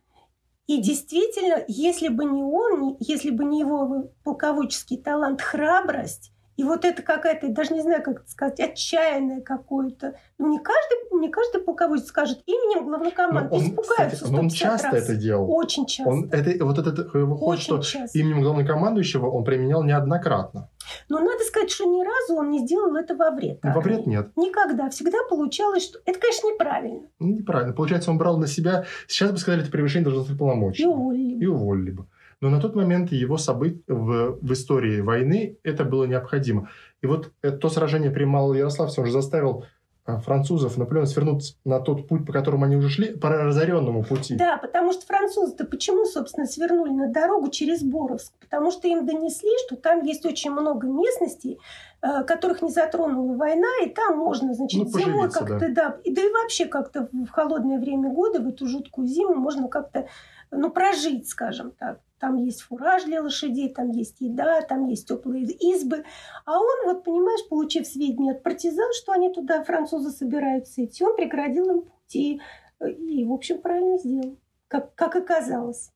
И 0.66 0.80
действительно, 0.80 1.64
если 1.68 2.08
бы 2.08 2.24
не 2.24 2.42
он, 2.42 2.96
если 3.00 3.30
бы 3.30 3.44
не 3.44 3.60
его 3.60 4.10
полководческий 4.24 4.98
талант, 4.98 5.40
храбрость, 5.40 6.33
и 6.56 6.64
вот 6.64 6.84
это 6.84 7.02
какая-то, 7.02 7.48
даже 7.48 7.74
не 7.74 7.82
знаю, 7.82 8.02
как 8.02 8.20
это 8.20 8.30
сказать, 8.30 8.60
отчаянное 8.60 9.40
какое-то. 9.40 10.14
Ну, 10.38 10.50
не 10.50 10.58
каждый, 10.58 11.20
не 11.20 11.28
каждый 11.28 11.62
полководец 11.62 12.06
скажет 12.06 12.42
именем 12.46 12.86
главнокомандующего. 12.86 13.70
Испугаются 13.70 14.16
кстати, 14.16 14.32
но 14.32 14.40
он 14.40 14.48
часто 14.50 14.90
раз. 14.90 15.04
это 15.04 15.16
делал. 15.16 15.50
Очень 15.50 15.86
часто. 15.86 16.10
Он, 16.10 16.28
это, 16.30 16.64
вот 16.64 16.78
этот 16.78 17.12
выходит, 17.12 17.62
что 17.62 17.78
часто. 17.82 18.18
именем 18.18 18.42
главнокомандующего 18.42 19.28
он 19.28 19.44
применял 19.44 19.82
неоднократно. 19.82 20.70
Но 21.08 21.18
надо 21.18 21.42
сказать, 21.44 21.70
что 21.70 21.84
ни 21.84 22.04
разу 22.04 22.36
он 22.40 22.50
не 22.50 22.60
сделал 22.60 22.94
это 22.96 23.16
во 23.16 23.30
вред. 23.30 23.58
Во 23.62 23.80
вред 23.80 24.06
нет. 24.06 24.30
Никогда. 24.36 24.90
Всегда 24.90 25.18
получалось, 25.28 25.84
что... 25.84 25.98
Это, 26.04 26.18
конечно, 26.20 26.48
неправильно. 26.48 27.02
Ну, 27.18 27.28
неправильно. 27.28 27.72
Получается, 27.72 28.10
он 28.10 28.18
брал 28.18 28.38
на 28.38 28.46
себя... 28.46 28.84
Сейчас 29.08 29.32
бы 29.32 29.38
сказали, 29.38 29.62
это 29.62 29.70
превышение 29.70 30.04
должностных 30.04 30.38
полномочий. 30.38 30.82
И 30.82 30.86
уволили. 30.86 31.42
И 31.42 31.46
уволили 31.46 31.90
бы. 31.90 32.06
Но 32.44 32.50
на 32.50 32.60
тот 32.60 32.74
момент 32.76 33.10
его 33.10 33.38
события 33.38 33.80
в, 33.88 34.38
в 34.38 34.52
истории 34.52 35.00
войны 35.00 35.56
это 35.62 35.82
было 35.82 36.04
необходимо. 36.04 36.68
И 37.00 37.06
вот 37.06 37.32
это, 37.40 37.56
то 37.56 37.70
сражение 37.70 38.10
при 38.10 38.24
Малоярославце 38.24 39.00
уже 39.00 39.12
заставил 39.12 39.64
а, 40.04 40.18
французов, 40.18 40.76
Наполеон 40.76 41.06
свернуть 41.06 41.56
на 41.64 41.80
тот 41.80 42.06
путь, 42.06 42.26
по 42.26 42.34
которому 42.34 42.66
они 42.66 42.76
уже 42.76 42.90
шли, 42.90 43.16
по 43.16 43.30
разоренному 43.30 44.04
пути. 44.04 44.34
Да, 44.34 44.58
потому 44.58 44.92
что 44.92 45.06
французы-то 45.06 45.64
почему, 45.64 46.04
собственно, 46.04 46.46
свернули 46.46 46.90
на 46.90 47.08
дорогу 47.08 47.48
через 47.48 47.82
Боровск? 47.82 48.34
Потому 48.38 48.70
что 48.70 48.88
им 48.88 49.06
донесли, 49.06 49.48
что 49.66 49.76
там 49.76 50.02
есть 50.02 50.26
очень 50.26 50.50
много 50.50 50.86
местностей, 50.86 51.58
э, 52.02 52.24
которых 52.24 52.60
не 52.60 52.68
затронула 52.68 53.34
война, 53.34 53.70
и 53.82 53.88
там 53.88 54.18
можно, 54.18 54.52
значит, 54.52 54.84
ну, 54.84 55.00
зимой 55.00 55.30
как-то, 55.30 55.58
да. 55.60 55.68
да, 55.68 55.96
и, 56.04 56.14
да 56.14 56.20
и 56.20 56.30
вообще 56.30 56.66
как-то 56.66 57.08
в 57.10 57.30
холодное 57.30 57.78
время 57.78 58.10
года, 58.10 58.40
в 58.40 58.48
эту 58.48 58.66
жуткую 58.66 59.06
зиму 59.06 59.36
можно 59.36 59.68
как-то, 59.68 60.08
ну, 60.50 60.68
прожить, 60.68 61.26
скажем 61.26 61.70
так. 61.70 62.00
Там 62.24 62.36
есть 62.36 62.62
фураж 62.62 63.04
для 63.04 63.20
лошадей, 63.20 63.68
там 63.68 63.90
есть 63.90 64.22
еда, 64.22 64.62
там 64.62 64.86
есть 64.86 65.06
теплые 65.06 65.44
избы. 65.44 66.04
А 66.46 66.58
он, 66.58 66.86
вот 66.86 67.04
понимаешь, 67.04 67.46
получив 67.50 67.86
сведения 67.86 68.32
от 68.32 68.42
партизан, 68.42 68.90
что 68.94 69.12
они 69.12 69.30
туда, 69.30 69.62
французы, 69.62 70.08
собираются 70.08 70.82
идти, 70.82 71.04
он 71.04 71.16
преградил 71.16 71.68
им 71.68 71.82
пути. 71.82 72.40
И, 72.82 73.26
в 73.26 73.32
общем, 73.32 73.60
правильно 73.60 73.98
сделал, 73.98 74.38
как, 74.68 74.94
как 74.94 75.16
оказалось. 75.16 75.92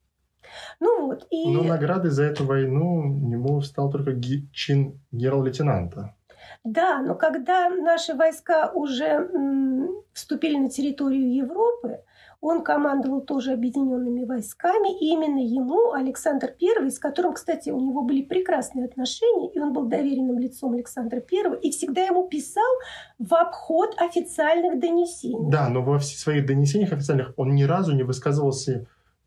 Ну 0.80 1.06
вот, 1.06 1.26
и... 1.30 1.50
Но 1.50 1.62
наградой 1.62 2.11
за 2.11 2.25
эту 2.25 2.44
войну 2.44 3.04
ему 3.30 3.62
стал 3.62 3.90
только 3.90 4.12
чин 4.52 5.00
генерал-лейтенанта. 5.11 6.14
Да, 6.62 7.00
но 7.00 7.14
когда 7.14 7.70
наши 7.70 8.12
войска 8.12 8.70
уже 8.75 9.06
м, 9.06 10.02
вступили 10.12 10.58
на 10.58 10.68
территорию 10.68 11.35
Европы, 11.35 12.02
он 12.40 12.62
командовал 12.62 13.21
тоже 13.21 13.52
объединенными 13.52 14.25
войсками, 14.25 14.97
и 14.99 15.12
именно 15.12 15.40
ему 15.40 15.92
Александр 15.92 16.54
I, 16.61 16.90
с 16.90 16.99
которым, 16.99 17.35
кстати, 17.35 17.71
у 17.71 17.80
него 17.80 18.02
были 18.02 18.23
прекрасные 18.23 18.87
отношения, 18.87 19.50
и 19.50 19.59
он 19.59 19.73
был 19.73 19.87
доверенным 19.87 20.38
лицом 20.38 20.75
Александра 20.75 21.18
I, 21.18 21.59
и 21.61 21.71
всегда 21.71 22.02
ему 22.02 22.28
писал 22.28 22.71
в 23.18 23.35
обход 23.35 23.95
официальных 23.99 24.78
донесений. 24.78 25.50
Да, 25.50 25.68
но 25.68 25.83
во 25.83 25.99
всех 25.99 26.18
своих 26.18 26.47
донесениях 26.47 26.92
официальных 26.92 27.33
он 27.37 27.54
ни 27.54 27.64
разу 27.64 27.95
не 27.95 28.04
высказывался 28.04 28.87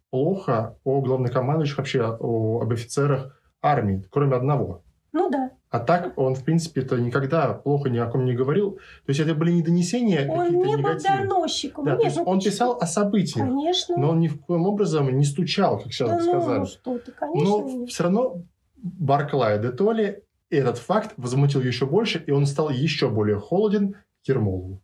плохо 0.10 0.78
о 0.84 1.02
главнокомандующих, 1.02 1.78
вообще 1.78 2.04
о, 2.04 2.62
об 2.62 2.72
офицерах 2.72 3.42
армии, 3.62 4.04
кроме 4.10 4.36
одного. 4.36 4.84
Ну 5.12 5.30
да. 5.30 5.52
А 5.72 5.80
так 5.80 6.18
он, 6.18 6.36
в 6.36 6.44
принципе, 6.44 6.82
то 6.82 7.00
никогда 7.00 7.54
плохо 7.54 7.90
ни 7.90 7.98
о 7.98 8.06
ком 8.06 8.26
не 8.26 8.34
говорил. 8.34 8.74
То 8.74 9.10
есть 9.10 9.22
это 9.22 9.34
были 9.34 9.52
не 9.52 9.64
донесения, 9.64 10.30
Он 10.30 10.50
не 10.50 10.76
был 10.76 11.00
доносчиком. 11.02 11.86
Да, 11.86 11.96
то 11.96 12.04
есть 12.04 12.18
ну, 12.18 12.24
он 12.24 12.42
писал 12.42 12.78
о 12.78 12.86
событиях. 12.86 13.48
Конечно. 13.48 13.98
Но 13.98 14.10
он 14.10 14.20
ни 14.20 14.28
в 14.28 14.42
коем 14.42 14.68
образом 14.68 15.10
не 15.18 15.24
стучал, 15.24 15.80
как 15.80 15.94
сейчас 15.94 16.10
да 16.10 16.20
сказали. 16.20 16.60
Ну, 16.60 16.66
что 16.66 16.98
ты, 16.98 17.14
конечно. 17.14 17.50
Но 17.50 17.64
нет. 17.64 17.90
все 17.90 18.04
равно 18.04 18.44
Барклая 18.76 19.60
де 19.60 19.72
Толли 19.72 20.24
этот 20.50 20.78
факт 20.78 21.14
возмутил 21.16 21.62
еще 21.62 21.86
больше, 21.86 22.22
и 22.28 22.32
он 22.32 22.48
стал 22.48 22.70
еще 22.70 23.10
более 23.10 23.40
холоден 23.40 23.94
к 23.94 24.28
Ермолову. 24.28 24.82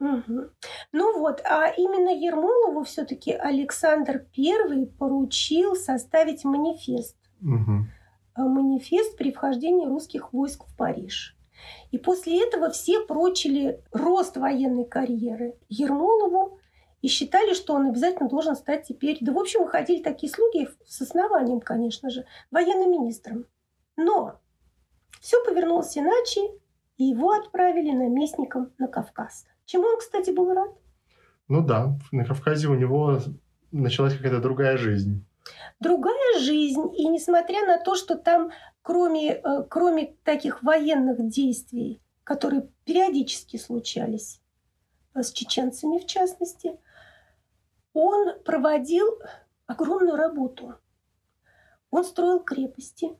Угу. 0.00 0.40
Ну 0.92 1.18
вот, 1.18 1.42
а 1.44 1.68
именно 1.76 2.08
Ермолову 2.08 2.84
все-таки 2.84 3.32
Александр 3.32 4.24
I 4.38 4.86
поручил 4.98 5.76
составить 5.76 6.42
манифест. 6.44 7.16
Угу 7.42 7.86
манифест 8.36 9.16
при 9.16 9.32
вхождении 9.32 9.86
русских 9.86 10.32
войск 10.32 10.64
в 10.66 10.76
Париж. 10.76 11.36
И 11.90 11.98
после 11.98 12.42
этого 12.42 12.70
все 12.70 13.00
прочили 13.00 13.82
рост 13.92 14.36
военной 14.36 14.84
карьеры 14.84 15.54
Ермолову 15.68 16.58
и 17.02 17.08
считали, 17.08 17.54
что 17.54 17.74
он 17.74 17.86
обязательно 17.86 18.28
должен 18.28 18.56
стать 18.56 18.86
теперь, 18.86 19.18
да 19.20 19.32
в 19.32 19.38
общем 19.38 19.64
выходили 19.64 20.02
такие 20.02 20.32
слуги 20.32 20.68
с 20.86 21.02
основанием, 21.02 21.60
конечно 21.60 22.10
же, 22.10 22.24
военным 22.50 22.90
министром. 22.90 23.46
Но 23.96 24.40
все 25.20 25.44
повернулось 25.44 25.96
иначе, 25.96 26.40
и 26.96 27.04
его 27.04 27.32
отправили 27.32 27.92
наместником 27.92 28.72
на 28.78 28.88
Кавказ. 28.88 29.46
Чему 29.66 29.84
он, 29.84 29.98
кстати, 29.98 30.30
был 30.30 30.52
рад? 30.52 30.70
Ну 31.48 31.64
да, 31.64 31.98
на 32.12 32.24
Кавказе 32.24 32.68
у 32.68 32.74
него 32.74 33.18
началась 33.70 34.16
какая-то 34.16 34.40
другая 34.40 34.76
жизнь 34.76 35.24
другая 35.80 36.38
жизнь. 36.38 36.94
И 36.96 37.06
несмотря 37.08 37.66
на 37.66 37.78
то, 37.78 37.94
что 37.94 38.16
там, 38.16 38.50
кроме, 38.82 39.34
э, 39.34 39.62
кроме 39.68 40.16
таких 40.24 40.62
военных 40.62 41.28
действий, 41.28 42.00
которые 42.24 42.68
периодически 42.84 43.56
случались, 43.56 44.40
э, 45.14 45.22
с 45.22 45.32
чеченцами 45.32 45.98
в 45.98 46.06
частности, 46.06 46.78
он 47.92 48.40
проводил 48.44 49.06
огромную 49.66 50.16
работу. 50.16 50.74
Он 51.90 52.04
строил 52.04 52.40
крепости. 52.40 53.10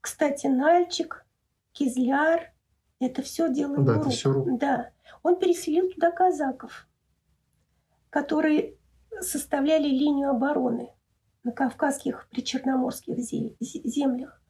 Кстати, 0.00 0.46
Нальчик, 0.48 1.24
Кизляр, 1.72 2.52
это 2.98 3.22
все 3.22 3.52
дело 3.52 3.76
да, 3.76 3.92
его 3.92 4.02
рук. 4.02 4.12
Все 4.12 4.32
рук. 4.32 4.58
Да. 4.58 4.90
Он 5.22 5.38
переселил 5.38 5.90
туда 5.90 6.10
казаков, 6.10 6.88
которые 8.10 8.76
составляли 9.20 9.88
линию 9.88 10.30
обороны 10.30 10.92
на 11.48 11.52
кавказских 11.52 12.28
причерноморских 12.30 13.18
землях. 13.18 14.40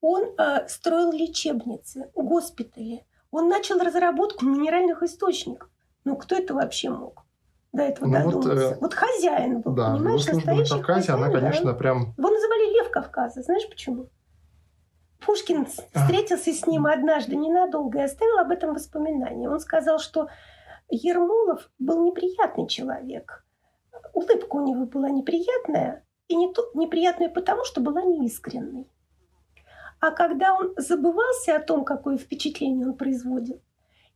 Он 0.00 0.34
э, 0.38 0.68
строил 0.68 1.12
лечебницы, 1.12 2.10
госпитали. 2.14 3.04
Он 3.30 3.48
начал 3.48 3.78
разработку 3.78 4.46
минеральных 4.46 5.02
источников. 5.02 5.68
Ну, 6.04 6.16
кто 6.16 6.36
это 6.36 6.54
вообще 6.54 6.90
мог? 6.90 7.24
До 7.72 7.82
этого 7.82 8.06
ну, 8.06 8.12
додуматься. 8.12 8.48
Вот, 8.48 8.58
э, 8.58 8.78
вот 8.80 8.94
хозяин 8.94 9.60
был, 9.60 9.72
да, 9.72 9.94
понимаешь, 9.94 10.24
служба 10.24 10.54
на 10.54 10.64
Кавказе, 10.64 10.82
хозяин, 10.82 11.22
она, 11.22 11.32
конечно, 11.32 11.72
да? 11.72 11.78
прям... 11.78 12.14
Его 12.16 12.30
называли 12.30 12.72
Лев 12.72 12.90
Кавказа. 12.90 13.42
Знаешь 13.42 13.68
почему? 13.68 14.08
Пушкин 15.20 15.66
встретился 15.66 16.52
с 16.52 16.66
ним 16.66 16.86
однажды 16.86 17.36
ненадолго 17.36 17.98
и 17.98 18.02
оставил 18.02 18.38
об 18.38 18.50
этом 18.50 18.72
воспоминания. 18.72 19.50
Он 19.50 19.60
сказал, 19.60 19.98
что 19.98 20.28
Ермолов 20.88 21.68
был 21.78 22.02
неприятный 22.04 22.66
человек 22.66 23.44
улыбка 24.12 24.56
у 24.56 24.66
него 24.66 24.86
была 24.86 25.10
неприятная, 25.10 26.04
и 26.28 26.36
не 26.36 26.52
то, 26.52 26.70
неприятная 26.74 27.28
потому, 27.28 27.64
что 27.64 27.80
была 27.80 28.02
неискренной. 28.02 28.88
А 30.00 30.12
когда 30.12 30.54
он 30.54 30.72
забывался 30.76 31.56
о 31.56 31.60
том, 31.60 31.84
какое 31.84 32.16
впечатление 32.16 32.86
он 32.86 32.94
производил, 32.94 33.60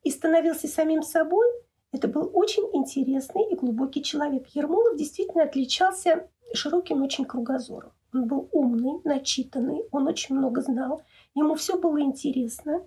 и 0.02 0.10
становился 0.10 0.68
самим 0.68 1.02
собой, 1.02 1.46
это 1.92 2.08
был 2.08 2.30
очень 2.32 2.68
интересный 2.72 3.44
и 3.50 3.54
глубокий 3.54 4.02
человек. 4.02 4.48
Ермолов 4.48 4.96
действительно 4.96 5.44
отличался 5.44 6.28
широким 6.52 7.02
очень 7.02 7.24
кругозором. 7.24 7.92
Он 8.12 8.26
был 8.26 8.48
умный, 8.52 9.00
начитанный, 9.04 9.84
он 9.90 10.06
очень 10.06 10.36
много 10.36 10.60
знал, 10.60 11.02
ему 11.34 11.54
все 11.54 11.78
было 11.78 12.00
интересно. 12.00 12.86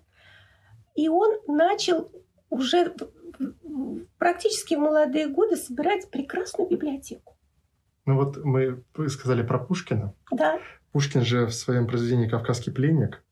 И 0.95 1.09
он 1.09 1.37
начал 1.47 2.09
уже 2.49 2.93
практически 4.17 4.75
в 4.75 4.79
молодые 4.79 5.27
годы 5.27 5.55
собирать 5.55 6.09
прекрасную 6.09 6.69
библиотеку. 6.69 7.37
Ну 8.05 8.15
вот 8.15 8.37
мы 8.43 8.83
сказали 9.09 9.43
про 9.43 9.59
Пушкина. 9.59 10.13
Да. 10.31 10.59
Пушкин 10.91 11.23
же 11.23 11.45
в 11.45 11.53
своем 11.53 11.87
произведении 11.87 12.27
«Кавказский 12.27 12.71
пленник» 12.71 13.23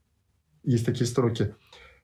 есть 0.62 0.84
такие 0.84 1.06
строки. 1.06 1.54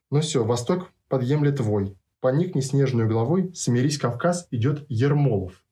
«Ну 0.09 0.21
все, 0.21 0.43
Восток 0.43 0.91
подъемлет 1.07 1.57
твой, 1.57 1.95
поникни 2.19 2.61
снежную 2.61 3.07
головой, 3.07 3.53
смирись, 3.53 3.97
Кавказ, 3.97 4.47
идет 4.51 4.85
Ермолов». 4.89 5.63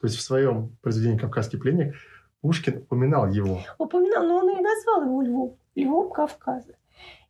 То 0.00 0.06
есть 0.06 0.18
в 0.18 0.22
своем 0.22 0.76
произведении 0.82 1.18
«Кавказский 1.18 1.58
пленник» 1.58 1.94
Пушкин 2.42 2.78
упоминал 2.78 3.28
его. 3.28 3.60
Упоминал, 3.78 4.26
но 4.26 4.36
он 4.36 4.50
и 4.50 4.62
назвал 4.62 5.04
его 5.04 5.22
Львом, 5.22 5.56
Львом 5.74 6.12
Кавказа. 6.12 6.74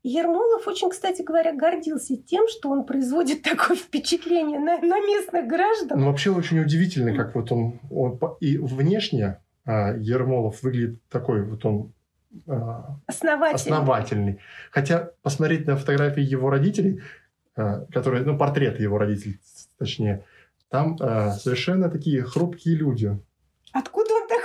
Ермолов 0.02 0.66
очень, 0.66 0.88
кстати 0.90 1.22
говоря, 1.22 1.54
гордился 1.54 2.16
тем, 2.16 2.48
что 2.48 2.70
он 2.70 2.84
производит 2.84 3.42
такое 3.44 3.76
впечатление 3.76 4.58
на, 4.58 4.78
на 4.78 5.00
местных 5.00 5.46
граждан. 5.46 6.00
Ну, 6.00 6.06
вообще 6.06 6.30
очень 6.30 6.60
удивительно, 6.60 7.14
как 7.14 7.34
вот 7.34 7.52
он, 7.52 7.80
он 7.90 8.18
и 8.40 8.56
внешне 8.56 9.40
а, 9.64 9.94
Ермолов 9.94 10.62
выглядит 10.62 11.00
такой, 11.08 11.42
вот 11.44 11.64
он 11.64 11.92
а, 12.46 12.96
основательный. 13.06 13.54
основательный. 13.54 14.38
Хотя 14.70 15.10
посмотреть 15.22 15.66
на 15.66 15.76
фотографии 15.76 16.22
его 16.22 16.48
родителей, 16.50 17.02
э, 17.56 17.86
который, 17.92 18.24
ну, 18.24 18.38
портрет 18.38 18.80
его 18.80 18.98
родителей, 18.98 19.38
точнее, 19.78 20.24
там 20.68 20.96
э, 21.00 21.32
совершенно 21.32 21.90
такие 21.90 22.22
хрупкие 22.22 22.76
люди. 22.76 23.18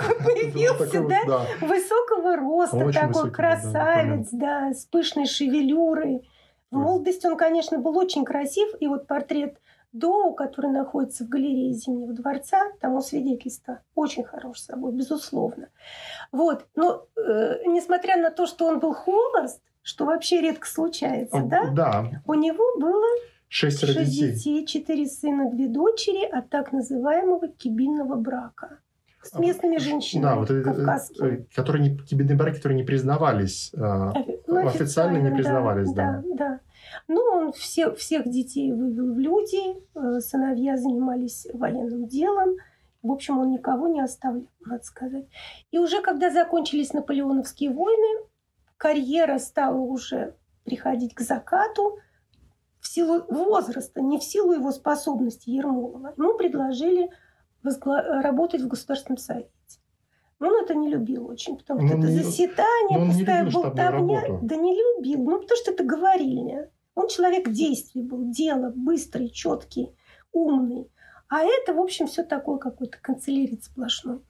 Он 0.00 0.08
такой 0.08 0.52
появился, 0.52 1.02
да? 1.02 1.46
Высокого 1.60 2.36
роста, 2.36 2.92
такой 2.92 3.30
красавец, 3.30 4.28
да, 4.32 4.72
с 4.72 4.84
пышной 4.86 5.26
шевелюрой. 5.26 6.28
В 6.70 6.76
молодости 6.76 7.26
он, 7.26 7.36
конечно, 7.36 7.78
был 7.78 7.96
очень 7.96 8.24
красив. 8.24 8.68
И 8.80 8.88
вот 8.88 9.06
портрет 9.06 9.56
Доу, 9.92 10.34
который 10.34 10.70
находится 10.70 11.24
в 11.24 11.28
галерее 11.28 11.72
Зимнего 11.72 12.12
дворца, 12.12 12.72
тому 12.80 13.00
свидетельство. 13.00 13.80
Очень 13.94 14.24
хорош 14.24 14.58
собой, 14.60 14.92
безусловно. 14.92 15.68
Вот. 16.32 16.66
Но 16.74 17.06
э, 17.16 17.62
несмотря 17.66 18.16
на 18.16 18.30
то, 18.30 18.46
что 18.46 18.66
он 18.66 18.80
был 18.80 18.92
холост, 18.92 19.62
что 19.82 20.04
вообще 20.04 20.40
редко 20.40 20.66
случается, 20.66 21.40
да? 21.44 21.70
Да. 21.70 22.04
У 22.26 22.34
него 22.34 22.78
было 22.78 23.06
шесть 23.48 23.80
детей. 23.86 24.32
детей, 24.32 24.66
четыре 24.66 25.06
сына, 25.06 25.50
две 25.50 25.68
дочери 25.68 26.28
от 26.28 26.50
так 26.50 26.72
называемого 26.72 27.48
кибинного 27.48 28.16
брака 28.16 28.80
с 29.26 29.38
местными 29.38 29.78
женщинами 29.78 30.24
да, 30.24 30.36
вот 30.36 30.48
кавказскими. 30.48 31.28
Э, 31.28 31.44
которые 31.54 31.90
не, 31.90 31.98
кибинные 31.98 32.36
браки, 32.36 32.56
которые 32.56 32.76
не 32.78 32.84
признавались, 32.84 33.72
э, 33.74 33.78
ну, 34.46 34.66
официально 34.66 35.18
не 35.18 35.34
признавались. 35.34 35.92
Да, 35.92 36.22
да. 36.24 36.36
да. 36.36 36.60
Ну, 37.08 37.20
он 37.20 37.52
все, 37.52 37.94
всех 37.94 38.28
детей 38.28 38.72
вывел 38.72 39.14
в 39.14 39.18
люди, 39.18 39.76
э, 39.94 40.20
сыновья 40.20 40.76
занимались 40.76 41.46
военным 41.52 42.06
делом. 42.06 42.56
В 43.02 43.12
общем, 43.12 43.38
он 43.38 43.50
никого 43.50 43.88
не 43.88 44.00
оставлял, 44.00 44.48
надо 44.64 44.82
сказать. 44.82 45.26
И 45.70 45.78
уже 45.78 46.02
когда 46.02 46.30
закончились 46.30 46.92
наполеоновские 46.92 47.70
войны, 47.70 48.24
карьера 48.76 49.38
стала 49.38 49.78
уже 49.78 50.34
приходить 50.64 51.14
к 51.14 51.20
закату 51.20 51.98
в 52.80 52.88
силу 52.88 53.24
возраста, 53.28 54.00
не 54.00 54.18
в 54.18 54.24
силу 54.24 54.52
его 54.52 54.72
способности 54.72 55.50
Ермолова. 55.50 56.14
Ему 56.16 56.36
предложили 56.36 57.10
возгла... 57.66 58.22
работать 58.22 58.62
в 58.62 58.68
Государственном 58.68 59.18
совете. 59.18 59.50
Но 60.38 60.48
он 60.48 60.64
это 60.64 60.74
не 60.74 60.88
любил 60.88 61.26
очень, 61.26 61.56
потому 61.56 61.86
что 61.86 61.96
но 61.96 62.04
это 62.04 62.12
не... 62.12 62.22
заседание, 62.22 63.06
пустая 63.06 63.50
болтовня. 63.50 64.38
Да 64.42 64.56
не 64.56 64.74
любил, 64.74 65.24
ну 65.24 65.40
потому 65.40 65.56
что 65.56 65.72
это 65.72 65.84
говорильня. 65.84 66.70
Он 66.94 67.08
человек 67.08 67.50
действий 67.50 68.02
был, 68.02 68.30
дело, 68.30 68.72
быстрый, 68.74 69.28
четкий, 69.28 69.94
умный. 70.32 70.90
А 71.28 71.42
это, 71.42 71.74
в 71.74 71.80
общем, 71.80 72.06
все 72.06 72.22
такое 72.22 72.58
какой-то 72.58 72.98
канцелярит 73.00 73.64
сплошной. 73.64 74.22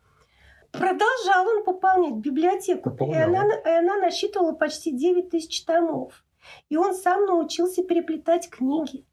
Продолжал 0.73 1.47
он 1.47 1.65
пополнять 1.65 2.15
библиотеку. 2.15 2.91
И 3.01 3.15
она, 3.15 3.45
и 3.65 3.69
она 3.69 3.97
насчитывала 3.97 4.53
почти 4.53 4.93
9 4.93 5.31
тысяч 5.31 5.65
томов. 5.65 6.25
И 6.69 6.77
он 6.77 6.95
сам 6.95 7.27
научился 7.27 7.83
переплетать 7.83 8.49
книги. 8.51 9.07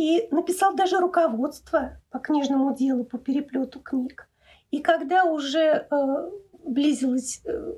И 0.00 0.28
написал 0.30 0.74
даже 0.74 0.98
руководство 0.98 2.00
по 2.10 2.20
книжному 2.20 2.74
делу, 2.74 3.04
по 3.04 3.18
переплету 3.18 3.80
книг. 3.80 4.30
И 4.70 4.80
когда 4.80 5.24
уже 5.24 5.58
э, 5.90 6.30
близилась 6.64 7.42
э, 7.44 7.74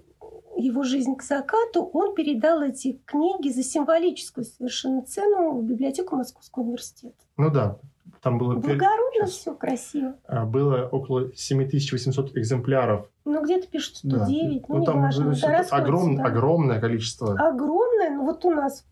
его 0.57 0.85
жизнь 0.85 1.17
к 1.17 1.25
закату, 1.25 1.83
он 1.83 2.15
передал 2.15 2.63
эти 2.63 3.03
книги 3.07 3.49
за 3.49 3.65
символическую 3.65 4.45
совершенно 4.45 5.03
цену 5.03 5.59
в 5.59 5.65
библиотеку 5.65 6.15
Московского 6.15 6.63
университета. 6.63 7.17
Ну 7.37 7.51
да, 7.51 7.81
там 8.23 8.39
было... 8.39 8.55
Благородно 8.55 9.27
все, 9.27 9.53
красиво. 9.53 10.15
А, 10.29 10.47
было 10.47 10.89
около 10.93 11.35
7800 11.35 12.37
экземпляров. 12.37 13.11
Ну, 13.25 13.43
где-то 13.43 13.67
пишут 13.67 13.97
109, 13.97 14.61
да. 14.61 14.67
ну, 14.69 14.79
ну 14.79 14.85
там 14.85 15.01
важно. 15.01 15.35
огром... 15.73 16.19
да. 16.19 16.23
огромное 16.27 16.81
количество. 16.81 17.33
Огромное, 17.33 18.11
ну 18.11 18.27
вот 18.27 18.45
у 18.45 18.51
нас 18.53 18.85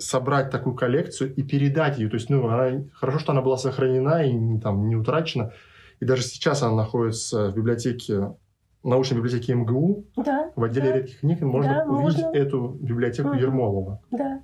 собрать 0.00 0.50
такую 0.50 0.74
коллекцию 0.74 1.34
и 1.34 1.42
передать 1.42 1.98
ее. 1.98 2.08
То 2.08 2.14
есть, 2.14 2.30
ну, 2.30 2.48
она, 2.48 2.84
хорошо, 2.94 3.18
что 3.18 3.32
она 3.32 3.42
была 3.42 3.56
сохранена 3.56 4.24
и 4.24 4.32
не, 4.32 4.60
там, 4.60 4.88
не 4.88 4.96
утрачена. 4.96 5.52
И 6.00 6.04
даже 6.04 6.22
сейчас 6.22 6.62
она 6.62 6.74
находится 6.74 7.50
в 7.50 7.54
библиотеке, 7.54 8.34
научной 8.82 9.18
библиотеке 9.18 9.54
МГУ. 9.54 10.06
Да, 10.16 10.50
в 10.56 10.64
отделе 10.64 10.88
да. 10.88 10.96
редких 10.96 11.20
книг 11.20 11.40
можно 11.40 11.84
да, 11.86 11.92
увидеть 11.92 12.24
можно. 12.24 12.36
эту 12.36 12.68
библиотеку 12.80 13.28
угу. 13.28 13.38
Ермолова. 13.38 14.00
Да. 14.10 14.42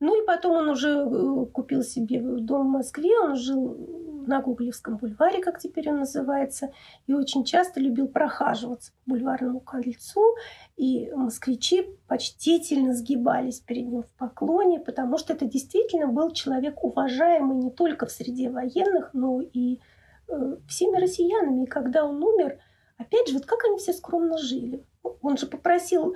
Ну 0.00 0.22
и 0.22 0.26
потом 0.26 0.56
он 0.56 0.68
уже 0.68 0.88
э, 0.88 1.46
купил 1.52 1.82
себе 1.82 2.20
дом 2.20 2.68
в 2.68 2.70
Москве, 2.70 3.10
он 3.18 3.36
жил 3.36 3.76
на 4.28 4.40
Гоголевском 4.40 4.96
бульваре, 4.96 5.42
как 5.42 5.58
теперь 5.58 5.90
он 5.90 5.98
называется, 6.00 6.72
и 7.06 7.14
очень 7.14 7.44
часто 7.44 7.80
любил 7.80 8.06
прохаживаться 8.08 8.92
по 8.92 9.10
бульварному 9.12 9.60
кольцу, 9.60 10.36
и 10.76 11.10
москвичи 11.12 11.88
почтительно 12.06 12.94
сгибались 12.94 13.60
перед 13.60 13.86
ним 13.88 14.02
в 14.02 14.10
поклоне, 14.10 14.78
потому 14.78 15.18
что 15.18 15.32
это 15.32 15.46
действительно 15.46 16.06
был 16.06 16.30
человек 16.30 16.84
уважаемый 16.84 17.56
не 17.56 17.70
только 17.70 18.06
в 18.06 18.12
среде 18.12 18.50
военных, 18.50 19.10
но 19.14 19.40
и 19.40 19.80
э, 20.28 20.56
всеми 20.68 20.98
россиянами. 20.98 21.64
И 21.64 21.66
когда 21.66 22.04
он 22.04 22.22
умер, 22.22 22.58
опять 22.98 23.28
же, 23.28 23.34
вот 23.34 23.46
как 23.46 23.64
они 23.64 23.78
все 23.78 23.92
скромно 23.92 24.38
жили. 24.38 24.84
Он 25.22 25.36
же 25.36 25.46
попросил 25.46 26.14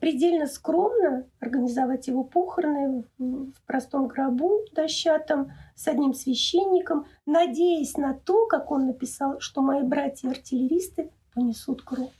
предельно 0.00 0.46
скромно 0.46 1.26
организовать 1.38 2.08
его 2.08 2.24
похороны 2.24 3.04
в, 3.18 3.52
простом 3.66 4.08
гробу 4.08 4.64
дощатом 4.72 5.52
с 5.74 5.86
одним 5.86 6.14
священником, 6.14 7.06
надеясь 7.26 7.96
на 7.96 8.14
то, 8.14 8.46
как 8.46 8.70
он 8.70 8.86
написал, 8.86 9.38
что 9.40 9.62
мои 9.62 9.82
братья-артиллеристы 9.82 11.12
понесут 11.34 11.84
гроб. 11.84 12.10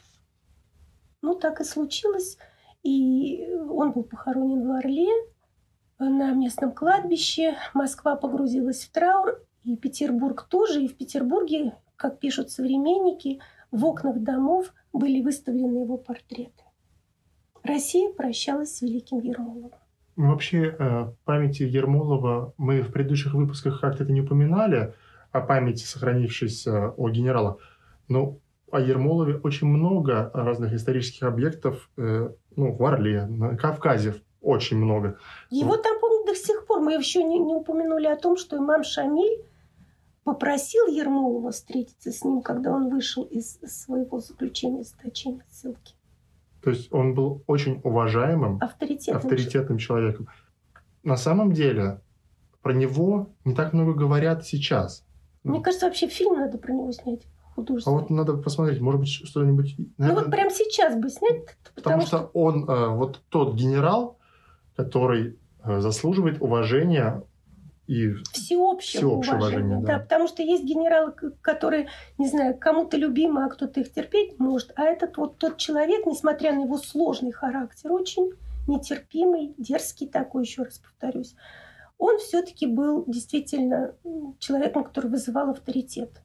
Ну, 1.23 1.35
так 1.35 1.61
и 1.61 1.65
случилось. 1.65 2.39
И 2.83 3.47
он 3.69 3.93
был 3.93 4.05
похоронен 4.05 4.67
в 4.67 4.71
Орле 4.73 5.09
на 5.99 6.33
местном 6.33 6.73
кладбище. 6.73 7.57
Москва 7.75 8.17
погрузилась 8.17 8.85
в 8.85 8.93
траур, 8.93 9.43
и 9.65 9.77
Петербург 9.77 10.47
тоже. 10.49 10.83
И 10.83 10.89
в 10.89 10.97
Петербурге, 10.97 11.75
как 11.97 12.21
пишут 12.21 12.51
современники, 12.51 13.41
в 13.71 13.85
окнах 13.85 14.21
домов 14.21 14.73
были 14.93 15.21
выставлены 15.21 15.79
его 15.79 15.99
портреты. 15.99 16.60
Россия 17.63 18.11
прощалась 18.13 18.77
с 18.77 18.83
великим 18.83 19.21
Ермоловым. 19.21 19.73
Ну, 20.17 20.29
вообще, 20.31 20.75
э, 20.79 21.13
памяти 21.25 21.63
Ермолова 21.63 22.55
мы 22.57 22.83
в 22.83 22.93
предыдущих 22.93 23.35
выпусках 23.35 23.81
как-то 23.81 24.05
это 24.05 24.13
не 24.13 24.21
упоминали, 24.21 24.95
о 25.33 25.41
памяти, 25.41 25.85
сохранившейся 25.85 26.91
о 26.91 27.09
генералах. 27.09 27.59
Но 28.09 28.39
о 28.71 28.81
Ермолове 28.81 29.37
очень 29.37 29.67
много 29.67 30.31
разных 30.35 30.73
исторических 30.73 31.23
объектов 31.23 31.91
э, 31.97 32.31
ну, 32.57 32.73
в 32.73 32.85
Орле, 32.85 33.27
на 33.27 33.57
Кавказе 33.57 34.23
очень 34.41 34.79
много. 34.79 35.19
Его 35.51 35.77
там, 35.77 36.01
помню, 36.01 36.27
до 36.27 36.35
сих 36.35 36.67
пор. 36.67 36.81
Мы 36.81 36.95
еще 36.95 37.23
не, 37.23 37.39
не 37.39 37.55
упомянули 37.55 38.07
о 38.07 38.17
том, 38.17 38.37
что 38.37 38.57
имам 38.57 38.85
Шамиль 38.85 39.45
попросил 40.25 40.87
Ермолова 40.87 41.51
встретиться 41.51 42.13
с 42.13 42.25
ним, 42.25 42.43
когда 42.43 42.73
он 42.73 42.91
вышел 42.91 43.25
из 43.25 43.59
своего 43.61 44.19
заключения 44.19 44.85
заточения 44.85 45.45
ссылки. 45.49 45.95
То 46.63 46.71
есть 46.71 46.93
он 46.93 47.15
был 47.15 47.43
очень 47.47 47.81
уважаемым, 47.85 48.59
авторитетным, 48.61 49.17
авторитетным 49.17 49.79
человеком. 49.79 50.29
На 51.03 51.17
самом 51.17 51.53
деле 51.53 52.01
про 52.63 52.73
него 52.73 53.31
не 53.45 53.55
так 53.55 53.73
много 53.73 53.95
говорят 53.95 54.45
сейчас. 54.45 55.05
Мне 55.43 55.61
кажется, 55.61 55.87
вообще 55.87 56.09
фильм 56.09 56.39
надо 56.39 56.59
про 56.59 56.73
него 56.73 56.93
снять. 56.93 57.27
А 57.57 57.91
вот 57.91 58.11
надо 58.11 58.35
посмотреть, 58.35 58.81
может 58.81 59.01
быть, 59.01 59.09
что-нибудь... 59.09 59.77
Ну 59.99 60.15
вот 60.15 60.31
прямо 60.31 60.51
сейчас 60.51 60.97
бы 60.97 61.09
снять. 61.11 61.45
Потому, 61.75 61.75
потому 61.75 62.01
что, 62.03 62.19
что 62.19 62.31
он, 62.33 62.69
э, 62.69 62.89
вот 62.89 63.21
тот 63.29 63.55
генерал, 63.55 64.19
который 64.77 65.39
э, 65.63 65.81
заслуживает 65.81 66.41
уважения 66.41 67.23
и 67.91 68.15
всеобщее, 68.33 69.01
всеобщее 69.01 69.35
уважение. 69.35 69.65
уважение 69.65 69.81
да. 69.81 69.95
да, 69.95 69.99
потому 69.99 70.29
что 70.29 70.45
есть 70.45 70.63
генералы, 70.63 71.13
которые, 71.41 71.89
не 72.19 72.29
знаю, 72.29 72.57
кому-то 72.57 72.97
любимы, 72.97 73.45
а 73.45 73.49
кто-то 73.49 73.81
их 73.81 73.93
терпеть 73.93 74.39
может. 74.39 74.71
А 74.77 74.85
этот 74.85 75.17
вот 75.17 75.39
тот 75.39 75.57
человек, 75.57 76.07
несмотря 76.07 76.55
на 76.55 76.63
его 76.63 76.79
сложный 76.79 77.33
характер, 77.33 77.93
очень 77.93 78.31
нетерпимый, 78.69 79.55
дерзкий 79.59 80.07
такой, 80.07 80.45
еще 80.45 80.63
раз 80.63 80.79
повторюсь, 80.79 81.35
он 81.99 82.19
все-таки 82.19 82.69
был 82.69 83.05
действительно 83.09 83.97
человеком, 84.39 84.85
который 84.85 85.11
вызывал 85.11 85.51
авторитет. 85.51 86.23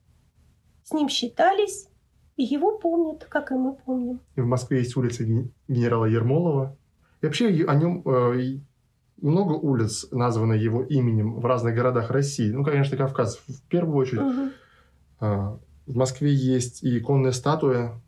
С 0.84 0.92
ним 0.92 1.08
считались, 1.08 1.88
и 2.36 2.44
его 2.44 2.78
помнят, 2.78 3.24
как 3.24 3.50
и 3.50 3.54
мы 3.56 3.74
помним. 3.74 4.20
И 4.36 4.40
в 4.40 4.46
Москве 4.46 4.78
есть 4.78 4.96
улица 4.96 5.24
генерала 5.66 6.04
Ермолова. 6.04 6.76
И 7.22 7.26
вообще 7.26 7.48
о 7.66 7.74
нем 7.74 8.02
э, 8.06 8.60
много 9.20 9.52
улиц 9.54 10.06
названо 10.10 10.52
его 10.52 10.82
именем 10.82 11.34
в 11.34 11.46
разных 11.46 11.74
городах 11.74 12.10
России. 12.10 12.50
Ну, 12.50 12.64
конечно, 12.64 12.96
Кавказ 12.96 13.38
в 13.48 13.62
первую 13.68 13.96
очередь. 13.96 14.22
Угу. 15.20 15.60
В 15.86 15.96
Москве 15.96 16.34
есть 16.34 16.82
и 16.82 16.98
иконная 16.98 17.32
статуя 17.32 18.00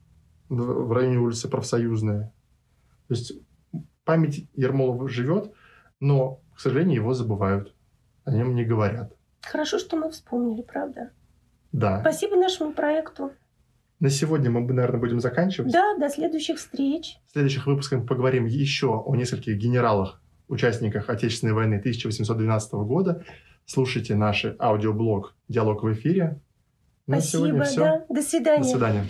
в 0.49 0.93
районе 0.93 1.19
улицы 1.19 1.49
Профсоюзная. 1.49 2.33
То 3.09 3.15
есть 3.15 3.33
память 4.05 4.49
Ермолова 4.55 5.09
живет, 5.09 5.53
но, 6.01 6.41
к 6.55 6.61
сожалению, 6.61 6.97
его 6.97 7.15
забывают. 7.15 7.75
О 8.25 8.33
нем 8.33 8.55
не 8.55 8.65
говорят. 8.65 9.15
Хорошо, 9.43 9.79
что 9.79 9.97
мы 9.97 10.11
вспомнили, 10.11 10.63
правда? 10.63 11.13
Да. 11.73 12.01
Спасибо 12.01 12.37
нашему 12.37 12.73
проекту. 12.73 13.33
На 14.01 14.11
сегодня 14.11 14.51
мы, 14.51 14.61
наверное, 14.73 15.01
будем 15.01 15.21
заканчивать. 15.21 15.73
Да, 15.73 15.97
до 15.99 16.09
следующих 16.09 16.59
встреч. 16.59 17.19
В 17.27 17.33
следующих 17.33 17.67
выпусках 17.67 18.01
мы 18.01 18.07
поговорим 18.07 18.47
еще 18.47 18.89
о 18.89 19.17
нескольких 19.17 19.57
генералах 19.57 20.23
участниках 20.49 21.09
Отечественной 21.11 21.53
войны 21.53 21.77
1812 21.77 22.73
года. 22.73 23.25
Слушайте 23.67 24.15
наш 24.15 24.47
аудиоблог 24.59 25.35
«Диалог 25.49 25.83
в 25.83 25.93
эфире». 25.93 26.41
Ну, 27.07 27.21
Спасибо, 27.21 27.65
да. 27.77 28.05
До 28.09 28.23
свидания. 28.23 28.63
До 28.63 28.69
свидания. 28.69 29.07